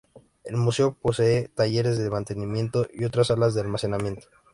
El 0.43 0.57
museo 0.57 0.97
posee 0.99 1.49
talleres 1.49 1.99
de 1.99 2.09
mantenimiento 2.09 2.87
y 2.91 3.03
otras 3.05 3.27
salas 3.27 3.53
de 3.53 3.61
almacenamiento. 3.61 4.29